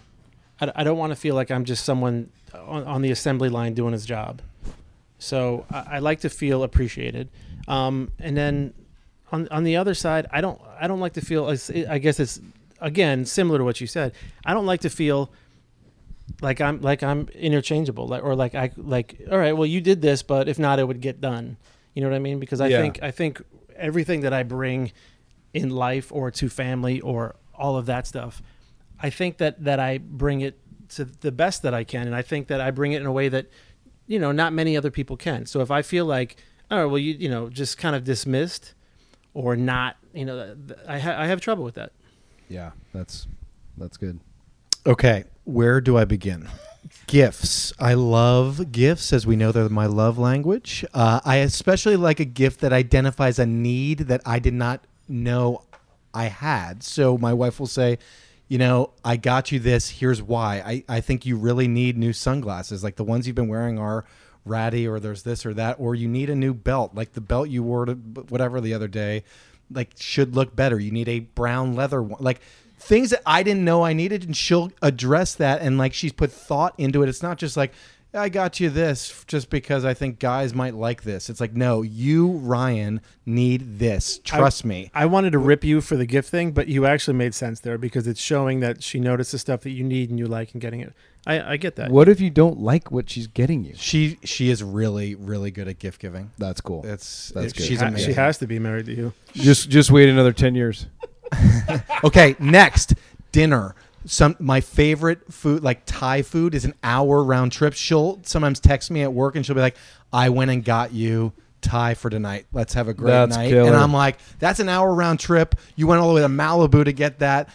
[0.61, 3.75] I, I don't want to feel like I'm just someone on, on the assembly line
[3.75, 4.43] doing his job.
[5.19, 7.31] So I, I like to feel appreciated.
[7.67, 8.75] Um, and then
[9.33, 11.47] on on the other side, I don't I don't like to feel.
[11.89, 12.41] I guess it's
[12.81, 14.13] again similar to what you said.
[14.45, 15.33] I don't like to feel
[16.41, 19.21] like I'm like I'm interchangeable, like or like I like.
[19.31, 21.57] All right, well you did this, but if not, it would get done.
[21.95, 22.39] You know what I mean?
[22.39, 22.81] Because I Yeah.
[22.81, 23.43] think I think
[23.77, 24.93] everything that I bring
[25.55, 28.43] in life or to family or all of that stuff,
[29.01, 30.59] I think that that I bring it
[30.91, 33.13] to the best that I can, and I think that I bring it in a
[33.13, 33.47] way that
[34.07, 35.47] you know not many other people can.
[35.47, 36.37] So if I feel like,
[36.71, 38.75] oh well, you you know just kind of dismissed
[39.35, 41.93] or not, you know, I ha- I have trouble with that.
[42.49, 43.27] yeah, that's
[43.77, 44.21] that's good.
[44.87, 46.49] Okay, where do I begin?
[47.07, 47.73] Gifts.
[47.79, 50.85] I love gifts, as we know they're my love language.
[50.93, 55.63] Uh, I especially like a gift that identifies a need that I did not know
[56.13, 56.83] I had.
[56.83, 57.99] So my wife will say,
[58.49, 59.89] you know, I got you this.
[59.89, 60.63] Here's why.
[60.65, 62.85] I, I think you really need new sunglasses.
[62.85, 64.05] Like the ones you've been wearing are
[64.45, 66.95] ratty, or there's this or that, or you need a new belt.
[66.95, 69.25] Like the belt you wore to whatever the other day,
[69.71, 70.79] like should look better.
[70.79, 72.23] You need a brown leather one.
[72.23, 72.41] Like
[72.79, 75.63] things that I didn't know I needed, and she'll address that.
[75.63, 77.09] And like she's put thought into it.
[77.09, 77.73] It's not just like,
[78.15, 81.31] I got you this just because I think guys might like this.
[81.31, 84.19] It's like, no, you, Ryan, need this.
[84.23, 84.91] Trust me.
[84.95, 87.79] I wanted to rip you for the gift thing, but you actually made sense there
[87.79, 90.61] because it's showing that she noticed the stuff that you need and you like and
[90.61, 90.93] getting it.
[91.27, 91.91] I, I get that.
[91.91, 93.75] What if you don't like what she's getting you?
[93.77, 96.33] She she is really really good at gift giving.
[96.37, 96.85] That's cool.
[96.85, 97.67] It's That's it- good.
[97.67, 98.09] she's Ha- amazing.
[98.09, 99.13] She has to be married to you.
[99.33, 100.87] Just just wait another ten years.
[102.05, 102.95] okay, next
[103.31, 103.75] dinner.
[104.05, 107.75] Some my favorite food, like Thai food, is an hour round trip.
[107.75, 109.77] She'll sometimes text me at work and she'll be like,
[110.13, 112.47] "I went and got you Thai for tonight.
[112.53, 113.69] Let's have a great That's night." killer.
[113.69, 115.55] And I'm like, "That's an hour round trip.
[115.77, 117.49] You went all the way to Malibu to get that."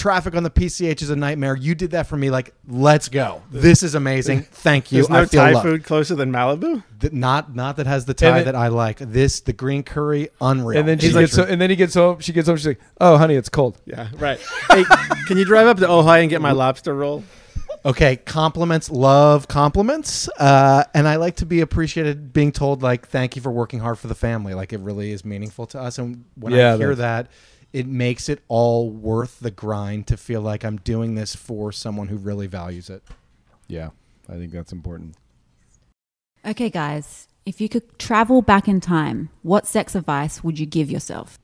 [0.00, 1.54] Traffic on the PCH is a nightmare.
[1.54, 2.30] You did that for me.
[2.30, 3.42] Like, let's go.
[3.50, 4.44] This is amazing.
[4.50, 4.96] Thank you.
[4.96, 5.66] There's no I feel Thai loved.
[5.66, 6.82] food closer than Malibu.
[7.00, 8.98] Th- not not that has the Thai then- that I like.
[8.98, 10.78] This the green curry unreal.
[10.78, 12.18] And then she gets like- so, and then he gets home.
[12.20, 12.56] She gets home.
[12.56, 14.40] She's like, "Oh, honey, it's cold." Yeah, right.
[14.70, 14.84] hey,
[15.26, 17.22] can you drive up to Ojai and get my lobster roll?
[17.84, 23.36] Okay, compliments, love compliments, uh, and I like to be appreciated, being told like "thank
[23.36, 26.24] you for working hard for the family." Like it really is meaningful to us, and
[26.36, 27.32] when Yeah, I hear that's- that,
[27.72, 32.08] it makes it all worth the grind to feel like I'm doing this for someone
[32.08, 33.02] who really values it.
[33.68, 33.90] Yeah,
[34.28, 35.16] I think that's important.
[36.44, 40.90] Okay, guys, if you could travel back in time, what sex advice would you give
[40.90, 41.38] yourself?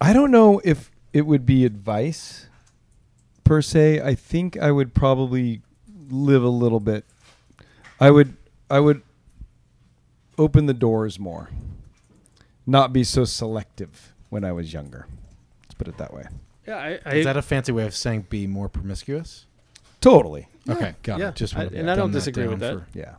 [0.00, 2.48] I don't know if it would be advice
[3.44, 4.00] per se.
[4.02, 5.62] I think I would probably
[6.10, 7.04] live a little bit.
[7.98, 8.36] I would
[8.70, 9.02] I would
[10.36, 11.48] open the doors more.
[12.66, 15.06] Not be so selective when I was younger.
[15.64, 16.24] Let's put it that way.
[16.66, 19.46] Yeah, I, I Is that a fancy way of saying be more promiscuous?
[20.00, 20.48] Totally.
[20.68, 21.28] Okay, got yeah.
[21.28, 21.36] it.
[21.36, 22.74] Just I- wanted to and I don't dumb that disagree with that.
[22.74, 23.14] for- Yeah.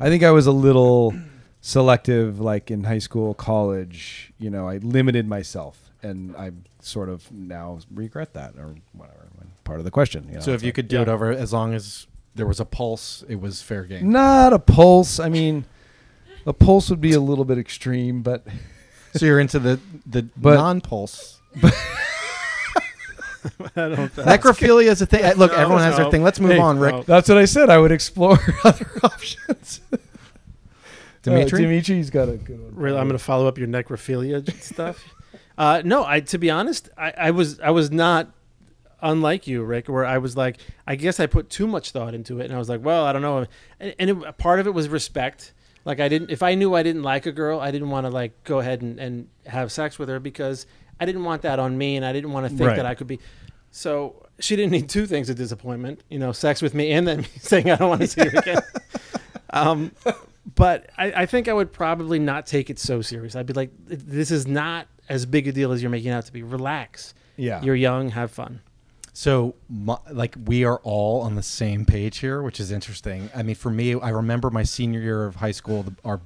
[0.00, 1.14] I think I was a little
[1.60, 7.30] selective like in high school, college, you know, I limited myself and I sort of
[7.30, 9.18] now regret that or whatever.
[9.64, 10.26] Part of the question.
[10.28, 11.02] You know, So if you like- could do Yeah.
[11.02, 14.10] it over, as long as there was a pulse, it was fair game.
[14.10, 15.20] Not a pulse.
[15.20, 15.64] I mean,
[16.46, 18.46] a pulse would be a little bit extreme, but
[19.14, 21.40] So you're into the the But- non-pulse.
[23.76, 24.14] I don't.
[24.16, 25.22] Necrophilia is a thing.
[25.36, 26.22] Look, No, everyone has their thing.
[26.22, 26.94] Let's move Hey, on, Rick.
[26.94, 27.02] no.
[27.02, 27.70] That's what I said.
[27.70, 29.80] I would explore other options.
[31.22, 31.58] Dimitri?
[31.58, 32.74] Uh, Dimitri's got a good one.
[32.74, 35.04] Really, I'm going to follow up your necrophilia stuff.
[35.58, 38.30] Uh, no, I to be honest, I, I was I was not
[39.00, 42.40] unlike you, Rick, where I was like, I guess I put too much thought into
[42.40, 43.46] it, and I was like, well, I don't know,
[43.80, 45.52] and, and it, part of it was respect.
[45.84, 48.10] Like I didn't, if I knew I didn't like a girl, I didn't want to
[48.10, 50.66] like go ahead and, and have sex with her because
[51.00, 52.76] I didn't want that on me, and I didn't want to think Right.
[52.76, 53.18] that I could be.
[53.72, 57.24] So she didn't need two things of disappointment, you know, sex with me and then
[57.40, 58.60] saying I don't want to see her again.
[59.50, 59.92] um,
[60.54, 63.34] but I, I think I would probably not take it so serious.
[63.34, 66.26] I'd be like, this is not as big a deal as you're making it out
[66.26, 66.42] to be.
[66.42, 67.14] Relax.
[67.36, 67.62] Yeah.
[67.62, 68.10] You're young.
[68.10, 68.60] Have fun.
[69.14, 73.28] So, my, like, we are all on the same page here, which is interesting.
[73.34, 75.82] I mean, for me, I remember my senior year of high school.
[75.82, 76.20] The, our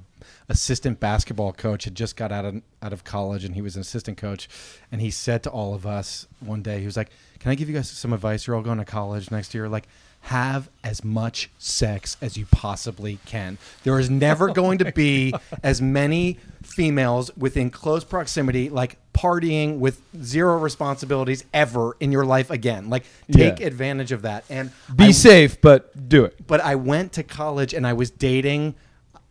[0.49, 3.81] assistant basketball coach had just got out of out of college, and he was an
[3.81, 4.47] assistant coach.
[4.91, 7.67] And he said to all of us one day, he was like, "Can I give
[7.67, 8.47] you guys some advice?
[8.47, 9.67] You're all going to college next year.
[9.67, 9.87] Like,
[10.27, 13.57] have as much sex as you possibly can.
[13.83, 19.79] There is never oh going to be as many females within close proximity, like partying
[19.79, 22.89] with zero responsibilities ever in your life again.
[22.89, 23.67] Like, take Yeah.
[23.67, 24.43] advantage of that.
[24.49, 26.45] And Be I- safe, but do it.
[26.45, 28.75] but I went to college and I was dating.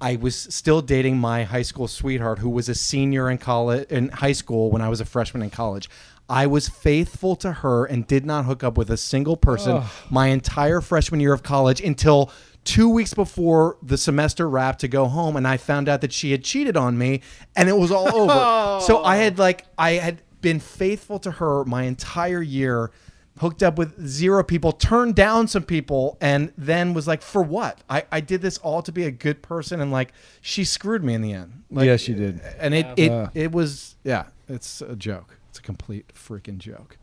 [0.00, 4.10] I was still dating my high school sweetheart, who was a senior in college in
[4.10, 5.88] high school when I was a freshman in college.
[6.28, 10.28] I was faithful to her and did not hook up with a single person my
[10.28, 12.30] entire freshman year of college until
[12.64, 16.32] two weeks before the semester wrapped to go home, and I found out that she
[16.32, 17.22] had cheated on me,
[17.54, 18.66] and it was all over.
[18.86, 22.90] So I had like I had been faithful to her my entire year
[23.38, 27.78] hooked up with zero people, turned down some people, and then was like, for what?
[27.88, 31.14] I, I did this all to be a good person, and like she screwed me
[31.14, 31.64] in the end.
[31.70, 32.40] Like, Yes, she did.
[32.58, 33.28] And it it, Uh.
[33.34, 35.38] it was yeah, it's a joke.
[35.50, 36.96] It's a complete freaking joke.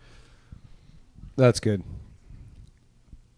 [1.35, 1.83] That's good.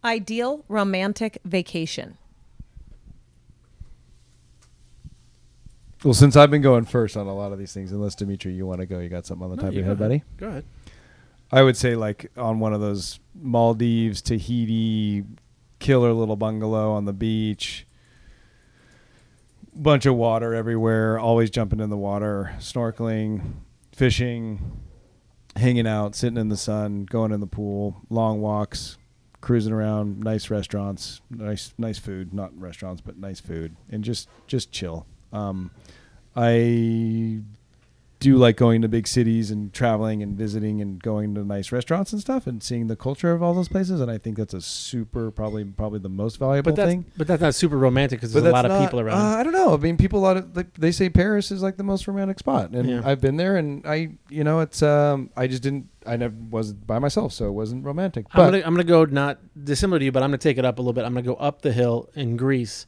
[0.03, 2.17] Ideal romantic vacation.
[6.03, 8.67] Well, since I've been going first on a lot of these things, unless Dimitri, you
[8.67, 9.99] want to go, you got something on the top of your head, ahead.
[9.99, 10.23] buddy?
[10.37, 10.65] Go ahead.
[11.51, 15.23] I would say like on one of those Maldives, Tahiti,
[15.79, 17.85] killer little bungalow on the beach.
[19.73, 23.55] Bunch of water everywhere, always jumping in the water, snorkeling,
[23.91, 24.79] fishing,
[25.57, 28.97] hanging out, sitting in the sun, going in the pool, long walks,
[29.41, 34.71] cruising around, nice restaurants, nice nice food, not restaurants, but nice food, and just just
[34.71, 35.05] chill.
[35.33, 35.71] Um,
[36.35, 37.41] I
[38.25, 42.11] do like going to big cities and traveling and visiting and going to nice restaurants
[42.11, 44.01] and stuff and seeing the culture of all those places.
[44.01, 47.05] And I think that's a super probably probably the most valuable But that's thing.
[47.17, 49.17] but that's not super romantic because there's a lot of people around.
[49.19, 49.73] Uh, I don't know.
[49.73, 52.39] I mean, people a lot of like, they say Paris is like the most romantic
[52.39, 53.01] spot, and Yeah.
[53.05, 56.73] I've been there, and I you know it's um I just didn't I never was
[56.73, 58.25] by myself, so it wasn't romantic.
[58.31, 60.65] I'm But gonna I'm gonna go not dissimilar to you, but I'm gonna take it
[60.65, 61.05] up a little bit.
[61.05, 62.87] I'm gonna go up the hill in Greece.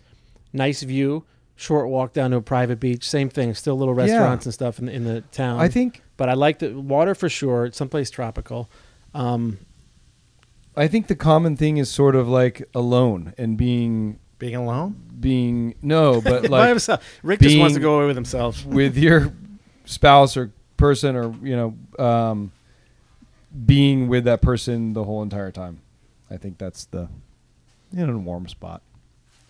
[0.54, 1.26] Nice view,
[1.58, 3.08] short walk down to a private beach.
[3.10, 4.04] Same thing, still little Yeah.
[4.04, 5.60] restaurants and stuff in the, in the town.
[5.60, 7.70] I think but I like the water for sure.
[7.74, 8.70] Someplace tropical.
[9.13, 9.60] Um,
[10.76, 14.96] I think the common thing is sort of like alone and being Being alone?
[15.20, 17.04] being no, but by like himself.
[17.24, 18.63] Rick just wants to go away with himself.
[18.65, 19.34] with your
[19.86, 22.52] spouse or person or you know um,
[23.65, 25.82] being with that person the whole entire time.
[26.30, 27.10] I think that's the
[27.91, 28.82] in a warm spot.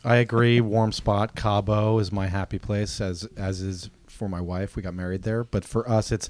[0.07, 0.61] I agree.
[0.61, 1.35] Warm spot.
[1.35, 4.77] Cabo is my happy place, as as is for my wife.
[4.77, 6.29] We got married there, but for us, it's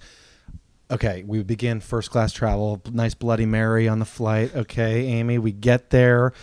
[0.89, 1.23] okay.
[1.23, 2.81] We begin first class travel.
[2.91, 4.55] Nice Bloody Mary on the flight.
[4.55, 5.37] Okay, Amy.
[5.37, 6.33] We get there,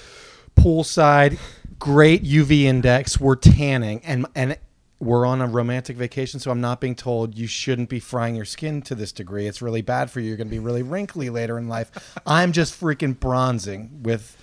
[0.55, 1.37] poolside,
[1.81, 3.19] great UV index.
[3.19, 4.57] We're tanning, and and
[5.01, 8.45] we're on a romantic vacation, so I'm not being told you shouldn't be frying your
[8.45, 9.49] skin to this degree.
[9.49, 10.29] It's really bad for you.
[10.29, 11.91] You're going to be really wrinkly later in life.
[12.25, 14.37] I'm just freaking bronzing with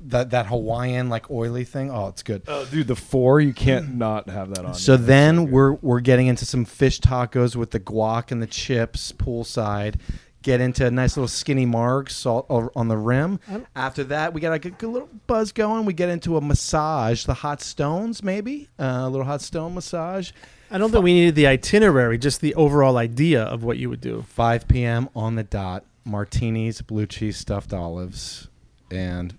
[0.00, 1.90] that that Hawaiian like oily thing.
[1.90, 2.42] Oh, it's good.
[2.48, 4.74] Oh, dude, the four you can't not have that on.
[4.74, 4.98] So you.
[4.98, 5.52] That's then good.
[5.52, 9.96] we're we're getting into some fish tacos with the guac and the chips poolside.
[10.42, 13.40] Get into a nice little skinny marg salt on the rim.
[13.74, 15.86] After that, we got like a good little buzz going.
[15.86, 20.30] We get into a massage, the hot stones maybe, uh, a little hot stone massage.
[20.70, 24.00] I don't think we needed the itinerary, just the overall idea of what you would
[24.00, 24.24] do.
[24.28, 25.08] 5 p.m.
[25.16, 25.84] on the dot.
[26.04, 28.48] Martinis, blue cheese stuffed olives,
[28.90, 29.36] and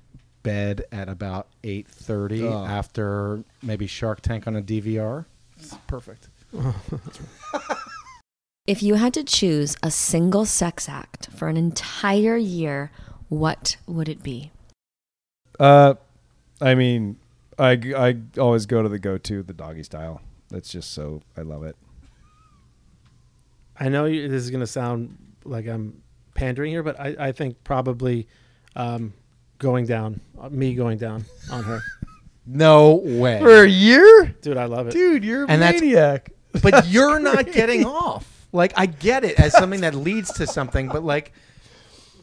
[0.48, 2.66] bed at about 8:30 Oh.
[2.66, 5.26] after maybe Shark Tank on a DVR.
[5.58, 6.30] It's perfect.
[8.68, 12.91] If you had to choose a single sex act for an entire year,
[13.30, 14.52] what would it be?
[15.58, 15.93] Uh,
[16.60, 17.16] I mean,
[17.58, 20.22] I I always go to the go to the doggy style.
[20.50, 21.78] That's just so I love it.
[23.80, 26.02] I know you, this is going to sound like I'm
[26.34, 28.28] pandering here, but I, I think probably
[28.76, 29.14] um,
[29.58, 31.80] going down, uh, me going down on her.
[32.49, 33.39] No way.
[33.41, 34.91] For a year, Dude, I love it.
[34.93, 36.32] dude, you're a And that's- maniac.
[36.64, 38.47] but you're not getting off.
[38.53, 41.34] Like I get it as something that leads to something, but like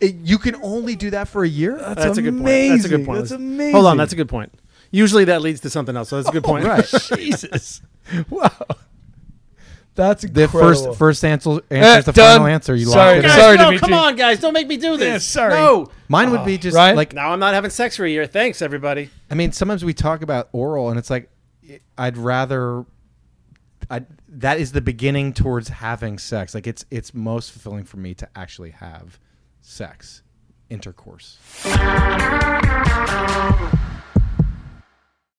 [0.01, 1.77] it, you can only do that for a year.
[1.77, 2.47] That's a good point.
[2.47, 3.05] That's a good amazing.
[3.07, 3.19] point.
[3.19, 3.75] That's amazing.
[3.75, 4.51] Hold on, that's a good point.
[4.91, 6.65] Usually that leads to something else, so that's a good point.
[6.65, 6.87] right.
[7.19, 7.83] Jesus.
[8.31, 8.51] Wow.
[9.95, 12.33] That's The first first answer eh, answer is the done.
[12.39, 12.75] final answer.
[12.75, 13.41] You Sorry, locked Guys, in.
[13.41, 13.89] sorry, no, Dimitri.
[13.89, 15.07] come on, guys, don't make me do this.
[15.07, 15.55] Yeah, sorry.
[15.55, 15.89] No.
[16.09, 16.45] Mine would oh.
[16.45, 16.97] be just Ryan?
[16.97, 18.27] like Now I'm not having sex for a year.
[18.27, 19.11] Thanks, everybody.
[19.31, 21.31] I mean, sometimes we talk about oral, and it's like
[21.97, 22.85] I'd rather.
[23.91, 26.55] I that is the beginning towards having sex.
[26.55, 29.21] Like it's it's most fulfilling for me to actually have
[29.61, 30.23] sex,
[30.71, 31.39] intercourse.